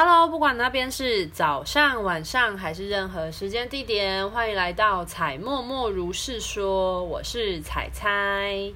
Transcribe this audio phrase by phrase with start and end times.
[0.00, 8.72] Hello，不管那边是早上、晚上还是任何时间地点，欢迎来到彩默默如是说，我是彩彩。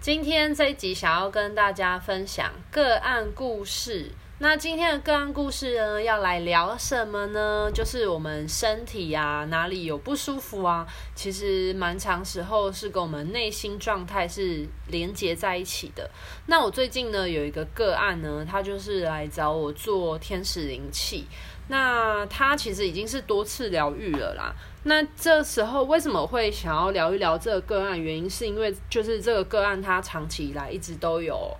[0.00, 4.10] 今天这一集想要跟大家分享个案故事。
[4.40, 7.68] 那今天的个案故事呢，要来聊什么呢？
[7.74, 10.86] 就是我们身体啊，哪里有不舒服啊？
[11.16, 16.08] 其实蛮长时候是跟我们内心状态是连接在一起的。
[16.46, 21.26] 那我最近呢，有一个个案呢，他就是来找我做天使灵气。
[21.66, 24.54] 那他其实已经是多次疗愈了啦。
[24.84, 28.00] 那这时候为什么会想要聊一聊这个个案？
[28.00, 31.56] 原因是因为就是这个个案他长期以来一直都有。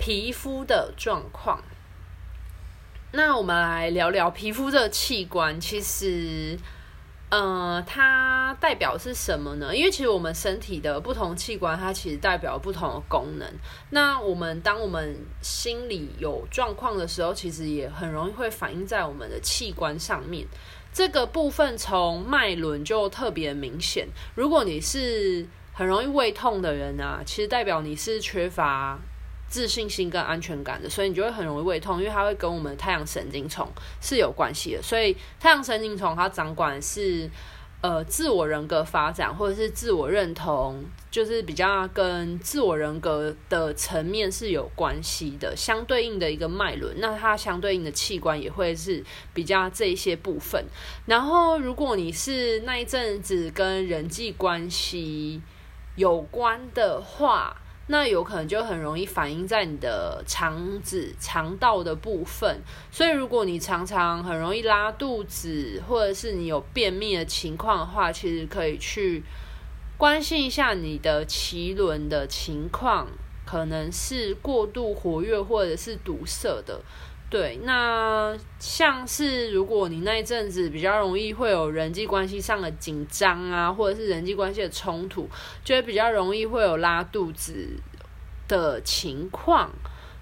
[0.00, 1.60] 皮肤的状况，
[3.10, 5.58] 那我们来聊聊皮肤这个器官。
[5.58, 6.58] 其实，
[7.30, 9.74] 呃，它代表是什么呢？
[9.74, 13.50] 因为其实我们身体的不同器官，它其实代表不同的功能。
[13.90, 20.46] 那我们当我们心里有状况的时候，其实也很容易会反映在我们的器官上面。
[20.92, 24.06] 这个部分从脉轮就特别明显。
[24.34, 28.98] 如果你是很容易胃痛的人啊，其实代表你是缺乏。
[29.48, 33.66] 自信心跟安全感的，所以你就会很容易胃痛，因为它会跟我们的太阳神经丛
[34.00, 34.82] 是有关系的。
[34.82, 37.30] 所以太阳神经丛它掌管是
[37.80, 45.54] 呃自我人格发展或者是自我认同，就是比较跟自我人格的层面是有关系的。
[45.56, 50.64] 相对应的一个脉轮，那它相对应的器官也会是比较这一些部分。
[51.06, 55.40] 然后如果你是那一阵子跟人际关系
[55.96, 57.56] 有关的话，
[57.90, 69.24] 那有可能就很容易反映在你的肠子、肠道的部分，所以如果你常常很容易拉肚子，或者是你有便秘的情况的话，其实可以去
[69.96, 73.08] 关心一下你的脐轮的情况，
[73.46, 76.82] 可能是过度活跃或者是堵塞的。
[77.30, 85.28] 对，那像是如果你那一阵子比较容易会有人际关系上的紧张啊，或者是人际关系的冲突，
[85.62, 87.68] 就会比较容易会有拉肚子
[88.48, 89.70] 的情况。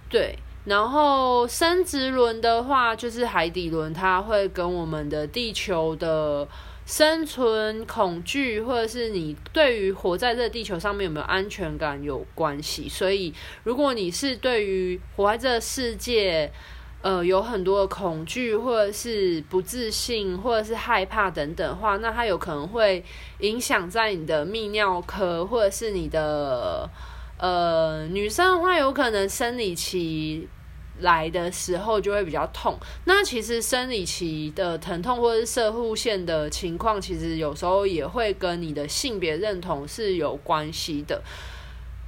[0.09, 6.49] 对，然后生殖轮的话，就是海底轮，它会跟我们的地球的
[6.85, 12.89] 生存恐惧，或者是你对于活在这个地球上面有没有安全感有关系。
[12.89, 13.33] 所以，
[13.63, 16.53] 如果你是对于活在这个世界，
[17.07, 23.05] 呃，有很多的恐惧，或者是不自信，或者是害怕等等话，那它有可能会
[23.39, 26.91] 影响在你的泌尿科，或者是你的
[27.39, 30.49] 呃女生的话，有可能生理期
[30.99, 32.77] 来的时候就会比较痛。
[33.05, 41.23] 那其实生理期的疼痛或者是射护腺的情况，其实有时候也会跟你的性别认同是有关系的。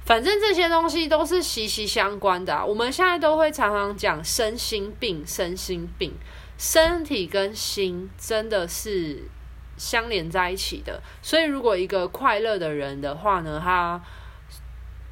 [0.09, 2.65] 反正这些东西都是息息相关的啊。
[2.65, 6.11] 我们现在都会常常讲身心病，身心病，
[6.57, 9.29] 身体跟心真的是
[9.77, 10.99] 相连在一起的。
[11.21, 14.01] 所以，如果一个快乐的人的话呢，他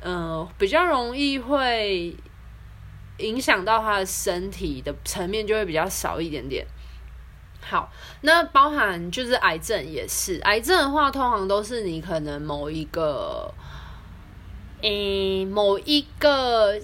[0.02, 2.16] 嗯、比较容易会
[3.19, 6.66] 影响到他的身体的层面，就会比较少一点点。
[7.62, 7.91] 好，
[8.22, 13.53] 那包含就是癌症也是，癌症的话，通常都是你可能某一个。
[14.81, 16.79] 诶，某一个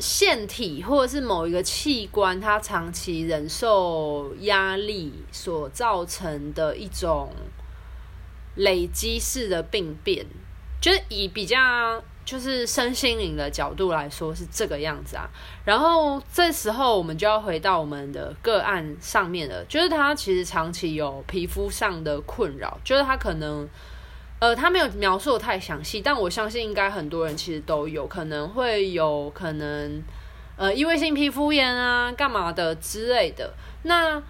[0.00, 7.30] 腺体或者是某一个器官，它长期忍受压力所造成的一种
[8.56, 10.26] 累积式的病变，
[10.80, 15.30] 就是以比较就是身心灵的角度来说是这个样子啊。
[15.64, 23.68] 然后这时候我们就要回到我们的个案上面了，就是他其实长期有皮肤上的困扰，就是他可能。
[24.46, 30.00] 呃，他没有描述的太详细，但我相信应该很多人其实都有可能会有可能，
[30.56, 33.52] 呃，异位性皮肤炎啊，干嘛的之类的。
[33.82, 34.22] 那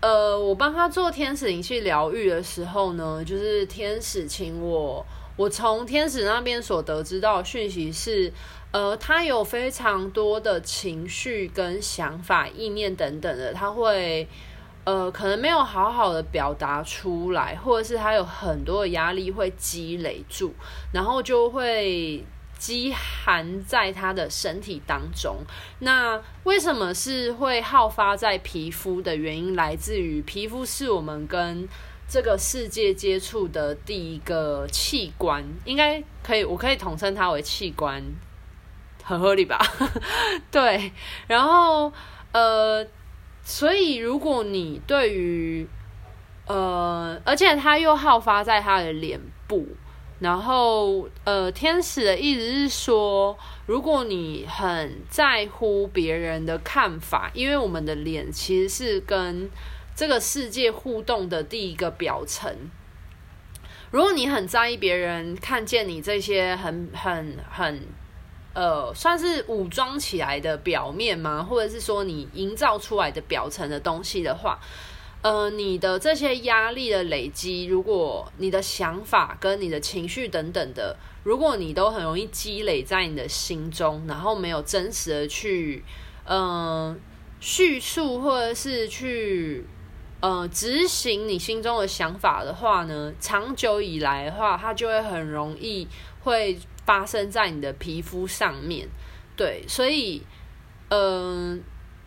[0.00, 5.04] 呃，我帮他做天使灵气疗愈的时候呢，就是天使请我，
[5.36, 8.32] 我从天使那边所得知到讯息是，
[8.72, 14.26] 呃，他有非常多的情绪跟想法、意念等等的，他会。
[14.88, 20.54] 呃，可能没有好好的表达出来，或者是他有很多的压力会积累住，
[20.94, 22.24] 然后就会
[22.56, 25.36] 积含在他的身体当中。
[25.80, 31.68] 那为什么是会好发在皮肤的原因，来自于皮肤是我们跟
[32.08, 38.02] 这个世界接触的第一个器官，应该可以，我可以统称它为器官，
[39.04, 39.58] 很合理吧？
[40.50, 40.90] 对，
[41.26, 41.92] 然后
[42.32, 42.86] 呃。
[43.50, 45.66] 所以，如果你对于，
[46.46, 49.66] 呃，而且它又好发在他的脸部，
[50.18, 59.48] 然后，呃，天使的意思是说，如果你很在乎别人的看法，因为我们的脸其实是跟
[59.96, 62.54] 这个世界互动的第一个表层。
[63.90, 67.80] 如果你很在意别人看见你这些很很很，
[68.58, 71.46] 呃，算是武装起来的表面吗？
[71.48, 74.58] 或者是说你营造出来的表层的东西的话。
[75.22, 85.84] 呃，你的这些压力的累积，如果你的想法跟你的情绪等等的，如果你都很容易积累在你的心中，然后没有真实的去，
[86.24, 86.98] 嗯、
[87.38, 89.64] 叙述或者是去，
[90.20, 95.86] 呃，执行你心中的想法的话呢，长久以来的话，它就会很容易
[96.22, 98.88] 会发生在你的皮肤上面。
[99.36, 100.24] 对，所以，
[100.88, 101.62] 嗯、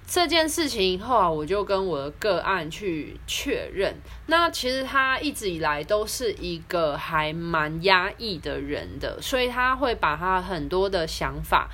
[0.07, 3.95] 这件事情以后啊，我就跟我的个案去确认。
[4.25, 11.69] 那其实他一直以来都是一个还蛮压抑的人的，所以他会把他很多的想法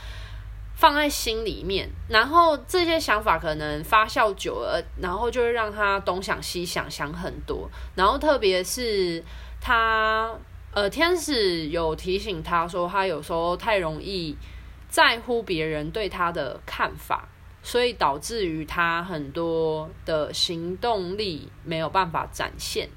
[0.75, 7.69] 放在心里面，然后这些想法可能发酵久了，然后就会让他东想西想，想很多。
[7.95, 9.23] 然后特别是
[9.61, 10.31] 他，
[10.77, 14.37] 呃，天使有提醒他说，他有时候太容易
[14.87, 17.27] 在乎别人对他的看法。
[17.63, 22.87] 所以导致于他很多的行动力没有办法展现。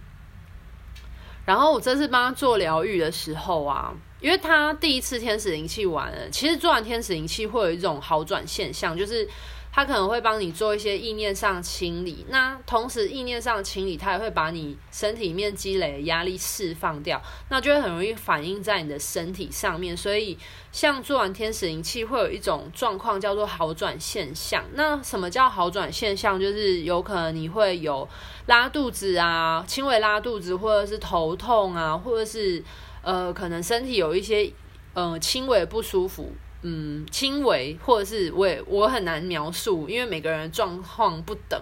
[1.45, 9.29] 然后我这次帮他做疗愈的时候啊，因为他第一次天使灵气完了，其实做完天使灵气会有一种好转现象，就是。
[9.73, 19.97] 他可能会帮你做一些意念上清理，那同时意念上清理，他也会把你身体里面积累的压力释放掉，那就会很容易反映在你的身体上面。
[19.97, 20.37] 所以，
[20.73, 24.65] 像做完天使灵气，会有一种状况叫做好转现象。
[24.75, 26.41] 那什么叫好转现象？
[26.41, 28.09] 就是有可能你会有
[28.47, 32.61] 拉肚子啊，轻微拉肚子，或者是头痛啊，或者是
[33.03, 34.53] 呃，可能身体有一些
[34.95, 36.33] 呃轻微不舒服。
[36.63, 41.59] 嗯，轻微或者是我也我很难描述，因为每个人状况不等，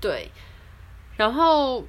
[0.00, 0.30] 对。
[1.16, 1.82] 然后，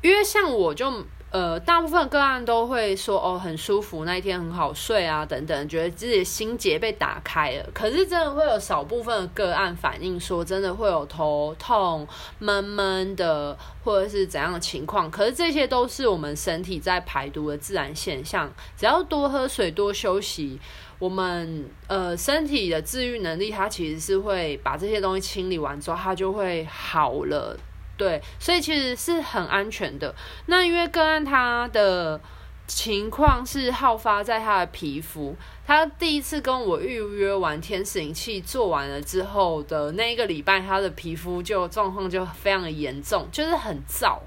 [0.00, 0.90] 因为像我就
[1.32, 7.66] 呃，大部分个案都会说哦，很舒服，那一天很好睡啊，等等，觉得自己心结被打开了。
[7.72, 12.06] 可是真的会有少部分的个案反映说，真的会有头痛、
[12.38, 15.10] 闷闷的，或者是怎样的情况。
[15.10, 20.60] 可是这些都是我们身体在排毒的自然现象，只要多喝水、多休息。
[20.98, 27.58] 我们呃身体的治愈能力，它其实是会把这些东西清理完之后，它就会好了，
[28.02, 30.12] 对，所以其实是很安全的。
[30.46, 32.20] 那因为个案他的
[32.66, 44.18] 情况是好发在他的皮肤，他第一次跟我预约完天使仪器做完了之后的那一个礼拜，他的皮肤就状况就非常的严重，就是很燥。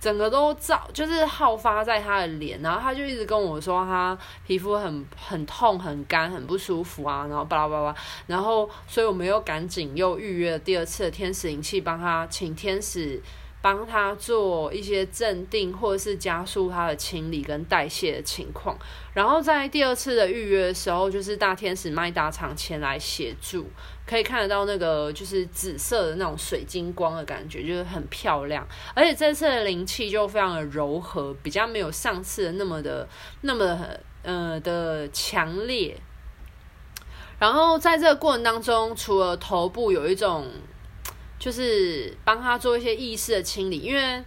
[0.00, 4.16] 整个都照，就是好发在他的脸，然后他就一直跟我说他
[4.46, 7.94] 皮肤很很痛、很干、很不舒服啊，然后巴拉巴拉，
[8.26, 13.22] 然后所以我们又赶紧又预约了第二次的天使灵气，帮他请天使
[13.62, 18.78] 帮他做一些镇定或者是加速他的清理跟代谢的情况，
[19.12, 23.66] 然后在第二次的预约的时候，就是大天使麦达场前来协助。
[24.06, 28.66] 可以看得到那个就是紫色的那种水晶光的感觉，就是很漂亮。
[28.92, 33.08] 而且这次的灵气就非常的柔和，比较没有上次那么的
[33.42, 35.96] 那么的呃的强烈。
[37.38, 40.48] 然后在这个过程当中，除了头部有一种
[41.40, 44.22] 就是帮他做一些意识的清理，因为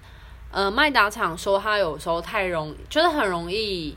[0.52, 3.96] 呃麦达场说他有时候太容，就是很容易。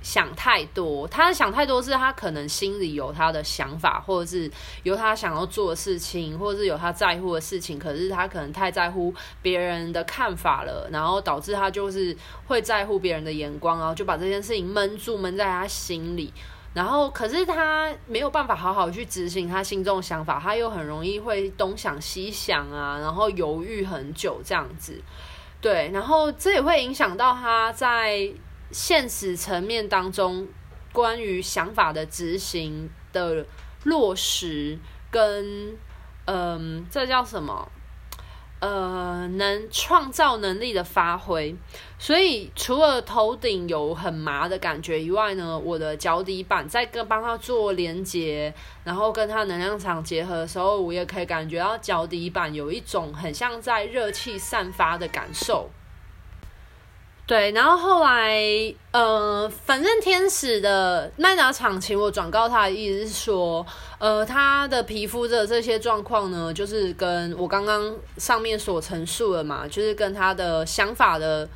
[0.00, 4.48] 想太多，他想太多是他可能心里有他的想法，或者是
[4.84, 9.12] 有他想要做的事情，或者是有他在乎的事情，可是他可能太在乎
[9.42, 16.32] 别人的看法了，然后导致他就是会在乎别人的眼光，然后就把这件事情闷住，闷在他心里，
[16.74, 25.02] 然后可是他没有办法好好去执行他心中的想法，他又很容易会东想西想啊，然后犹豫很久这样子，
[25.60, 28.32] 对，然后这也会影响到他在。
[28.70, 30.46] 现实层面当中，
[30.92, 33.46] 关于想法的执行的
[33.84, 34.78] 落实
[35.10, 35.74] 跟，
[36.26, 37.66] 嗯、这叫什么？
[38.60, 41.54] 呃，能创造能力的发挥。
[41.98, 48.52] 所以除了头顶有很麻的感觉以外呢，我的脚底板在跟帮他做连接，
[48.84, 55.70] 然后跟他能量场结合的时候，我也可以感觉到脚底板有一种很像在热气散发的感受。
[57.28, 58.42] 对，然后后来，
[58.90, 63.66] 呃，反正天使的麦达场请我转告他的意思是说，
[63.98, 71.46] 呃，他的皮肤的这些状况呢，就是跟我刚刚上面所陈述的嘛，就是跟他的想法的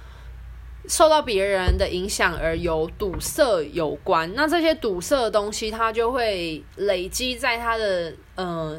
[0.87, 4.31] 受到别人的影响而有堵塞有关。
[4.35, 8.79] 那这些堵塞的东西，它就会累积在他的、呃，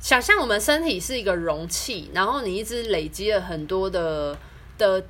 [0.00, 4.36] 想象我们身体是一个容器，然后你一直累积了很多的
[4.76, 5.04] 的。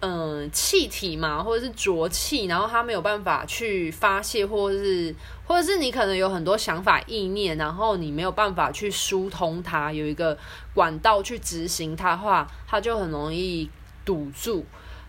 [0.00, 5.12] 嗯，气体嘛，或者是浊气，然后它没有办法去发泄，或者是，
[5.46, 10.36] 或者是你可能有很多想法意念，然后你没有办法去疏通它，有一个
[10.74, 13.68] 管道去执行它的话，它就很容易
[14.04, 14.66] 堵住，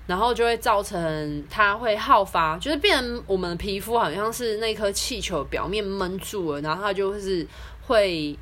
[0.08, 7.46] 然后就会造成它会耗发，就是变我们的皮肤好像是那颗气球表面闷住了，然后它就是
[7.86, 8.40] 会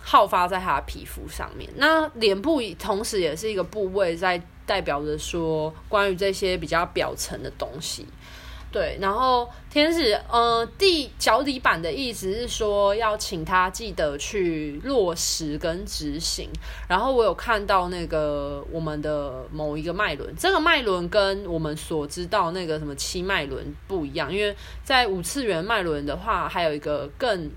[0.00, 1.68] 耗发在它的皮肤上面。
[1.74, 4.40] 那脸部同时也是一个部位在。
[4.70, 8.06] 代表着说关于这些比较表层的东西，
[8.70, 8.96] 对。
[9.00, 16.48] 然后天使，呃，地脚底板的意思是说要请他记得去落实跟执行。
[16.88, 27.50] 然后我有看到那个我们的某一个脉轮，这个脉轮跟我们所知道那个什么七脉轮不一样，因为在五次元脉轮的话，还有一个更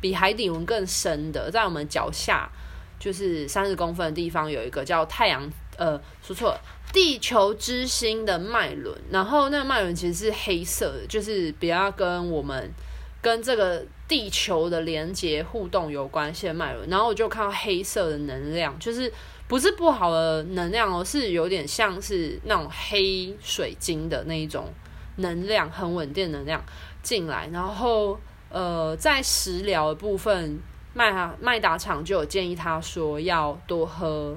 [0.00, 2.50] 比海底轮更深的，在我们脚下
[2.98, 5.46] 就是三十公分的地方有一个叫太阳。
[5.76, 6.60] 呃，说错了，
[6.92, 12.72] 地球之心的脉轮，然后那个脉轮其实是黑色的，就是比较跟我们
[13.20, 16.88] 跟这个地球的连接互动有关系的脉轮。
[16.88, 19.12] 然后我就看到黑色的能量，就是
[19.48, 24.72] 不是不好的能量哦，是有点像是那种黑水晶的那一种
[25.16, 26.64] 能量，很稳定能量
[27.02, 27.48] 进来。
[27.52, 28.18] 然后
[28.50, 30.60] 呃，在食疗的部分，
[30.92, 34.36] 麦麦达厂就有建议他说要多喝。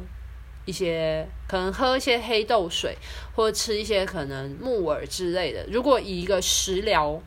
[0.68, 2.96] 一些可能喝一些黑豆水，
[3.34, 5.66] 或者吃一些可能木耳之类的。
[5.72, 7.20] 如果以一个食疗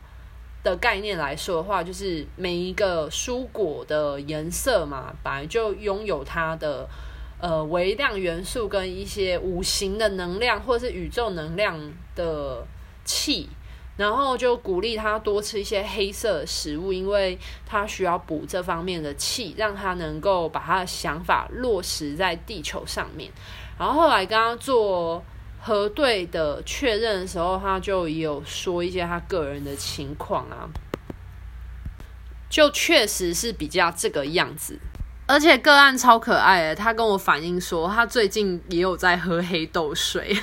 [0.63, 6.87] 的概念来说的话，就是每一个蔬果的颜色嘛，本来就拥有它的
[7.39, 11.77] 呃微量元素跟一些五行的能量，或者是宇宙能量
[12.15, 12.63] 的
[13.03, 13.49] 气。
[13.97, 23.31] 然后就鼓励他多吃一些黑色的食物，因为他需要补这方面的气，让他能够把他的想法落实在地球上面。
[23.77, 25.23] 然后后来跟他做
[25.59, 30.69] 核对的确认的时候，他就有说一些他个人的情况啊，
[32.49, 34.79] 就确实是比较这个样子。
[35.31, 40.37] 而且个案超可爱的，他跟我反映说，他最近也有在喝黑豆水，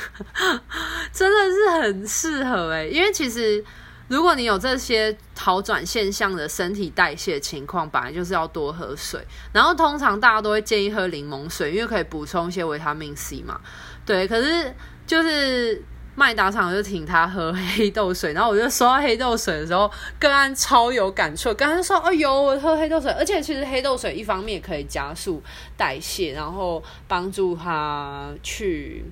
[1.12, 3.62] 真的是很适合诶，因为其实
[4.09, 9.23] 如果你有这些好转现象的身体代谢情况，本来就是要多喝水。
[9.52, 13.61] 然后通常大家都会建议喝柠檬水，因为可以补充一些维他命 C 嘛。
[14.07, 14.75] 对，可是
[15.07, 15.85] 就是。
[16.18, 21.54] 麦达厂就请他喝黑豆水， 然后我就说到黑豆水的时候，个案超有感触。
[21.54, 25.40] 刚刚说，哎呦，我喝黑豆水，而且其实黑豆水一方面可以加速
[25.76, 29.04] 代谢，然后帮助他去，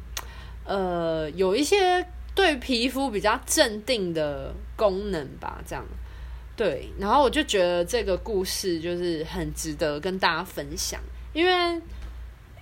[0.65, 5.85] 呃，有一些对皮肤比较镇定的功能吧，这样。
[6.57, 11.01] 对，然后我就觉得这个故事就是很值得跟大家分享，
[11.33, 11.81] 因为。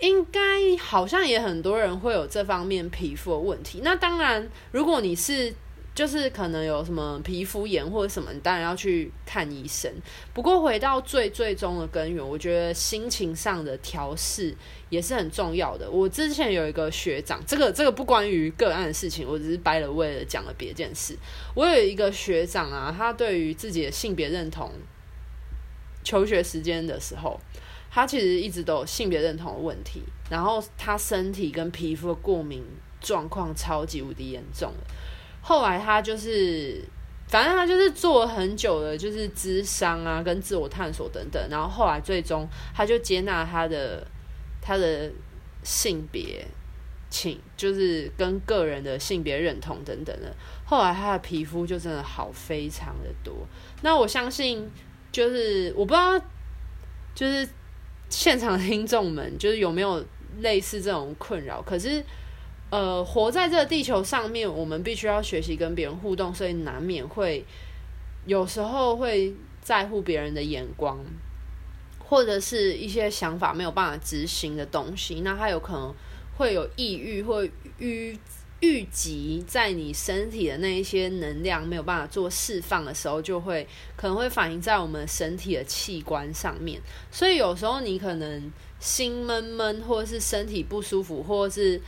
[0.00, 0.40] 应该
[0.76, 3.80] 好像也很多人会有这方面皮肤的问题。
[3.82, 5.54] 那当然，如果你是
[5.94, 9.88] 就是可能有什么皮肤炎或者什么，你当然要去看医生。
[10.32, 14.52] 不过回到最最终的根源，我觉得心情上的调试
[14.90, 15.88] 也是很重要的。
[15.88, 21.16] 我之前有一个学长，这个这个不关于个案的事情，我只是掰了为了讲了别件事。
[21.54, 24.72] 我有一个学长啊，他对于自己的性别认同，
[26.02, 27.40] 求学时间的时候。
[27.94, 32.64] 他其实一直都有性别认同的问题，然后他身体跟皮肤的过敏
[33.00, 34.94] 状况超级无敌严重的。
[35.40, 36.82] 后来他就是，
[37.28, 41.40] 反正他就是做了很久的，就是咨商啊，跟自我探索等等。
[41.48, 44.04] 然后后来最终他就接纳他的
[44.60, 45.08] 他的
[45.62, 46.44] 性别，
[47.08, 50.34] 请就是跟个人的性别认同等等的。
[50.64, 53.46] 后来他的皮肤就真的好非常的多。
[53.82, 54.68] 那我相信，
[55.12, 56.18] 就是我不知道，
[57.14, 57.48] 就是。
[58.16, 60.02] 现场听众们，就是有没有
[60.38, 61.61] 类似这种困扰？
[61.61, 62.02] 可是，
[62.71, 67.44] 呃，活在这个地球上面，我们必须要学习跟别人互动，所以难免会
[68.25, 71.04] 有时候会在乎别人的眼光，
[71.99, 75.23] 或者是一些想法没有办法执行的东西。
[75.23, 75.92] 那他有可能
[76.38, 77.44] 会有抑郁，或
[77.78, 78.16] 郁。
[78.64, 86.80] 聚集在你身体的那一些能量没有办法做释放的时候，就会可能会反映在我们身体的器官上面。
[87.11, 91.78] 所以有时候你可能心闷闷，或者是身体不舒服，或者是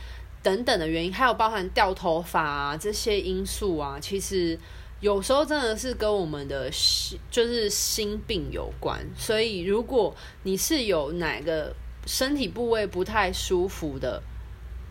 [0.43, 4.55] 等等的原因，还有包含掉头发啊这些因素啊，其实
[4.99, 9.03] 有时候真的是跟我们的心就是心病有关。
[9.17, 14.21] 所以如果你是有哪个身体部位不太舒服的，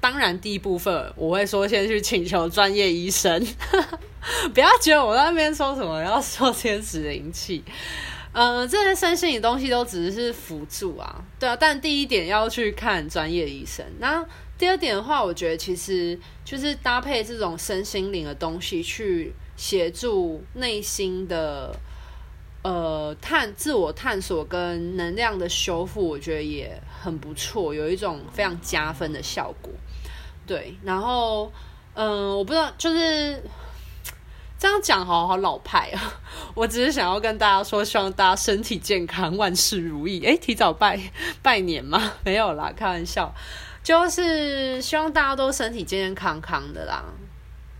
[0.06, 3.44] 当然第一部分我会说先去请求专业医生，
[4.54, 7.64] 不要觉得我在那边说什么要说天使灵气，
[8.30, 13.84] 呃，这些身心的东西都只是辅助啊，对啊，但第一点要去看专业医生。
[13.98, 14.24] 那
[14.56, 21.74] 第二点的话，我觉得其实就是搭配这种身心灵的东西去协助内心的。
[22.62, 29.72] 呃，探自我探索跟能量的修复，我觉得也很不错，有一种非常加分的效果。
[30.46, 31.50] 对，然后，
[31.94, 33.42] 嗯、我不知道，就是
[34.58, 36.14] 这样讲，好好老派啊。
[36.54, 40.20] 我只是想要跟大家说，希望大家身体健康，万事如意。
[40.24, 40.98] 诶，提早拜
[41.42, 42.12] 拜年吗？
[42.24, 43.34] 没有啦，开玩笑，
[43.82, 47.04] 就是希望大家都身体健健康康的啦。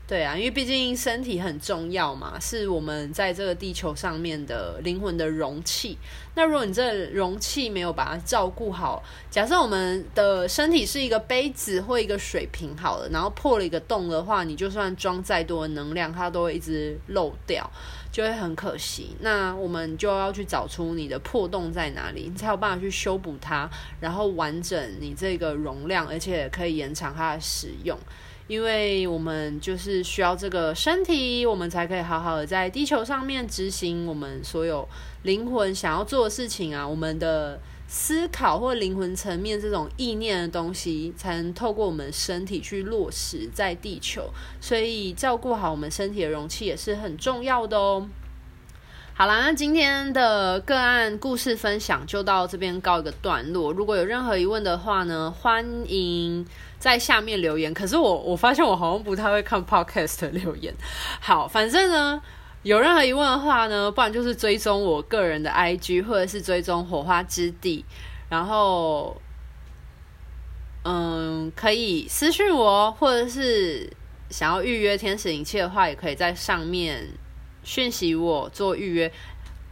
[0.09, 5.99] 对啊，因为毕竟身体很重要嘛，是我们在这个地球上面的灵魂的容器。
[6.37, 17.69] 那如果你这容器没有把它照顾好，假设我们的身体是一个杯子或一个水瓶好了，然后破了一个洞的话，你就算装再多的能量，它都会一直漏掉，
[18.13, 19.17] 就会很可惜。
[19.23, 27.99] 那我们就要去找出你的破洞在哪里，你才有办法去修补它，然后完整你这个容量，而且可以延长它的使用。
[28.49, 34.89] 因为我们就是需要这个身体，我们才可以好好的在地球上面执行我们所有
[35.23, 36.87] 灵魂想要做的事情啊。
[36.87, 44.31] 我们的思考或灵魂层面这种意念的东西，才能透过我们身体去落实在地球。
[44.61, 48.09] 所以照顾好我们身体的容器也是很重要的哦。
[49.15, 53.73] 好啦，那今天的个案故事分享就到这边告一个段落。
[53.73, 56.47] 如果有任何疑问的话呢，欢迎。
[56.79, 60.75] 在下面留言，可是我我发现我好像不太会看 podcast 的留言。
[61.21, 62.21] 好，反正呢，
[62.63, 67.85] 有任何疑问的话呢，不然就是追踪我个人的 IG，或者是追踪火花之地，
[68.29, 69.21] 然后，
[70.85, 73.91] 嗯，可以私讯我，或者是
[74.31, 77.09] 想要预约天使灵气的话，也可以在上面
[77.65, 79.11] 讯息我做预约，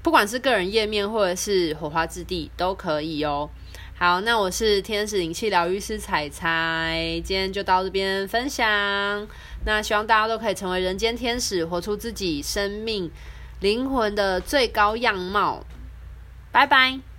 [0.02, 3.50] 不管是个人页面或者是火花之地都可以哦。
[3.96, 8.66] 好，那我是天使灵气疗愈师彩彩，今天就到这边分享。
[9.64, 13.08] 那希望大家都可以成为人间天使，活出自己生命
[13.60, 15.64] 灵魂的最高样貌。
[16.50, 17.13] 拜拜。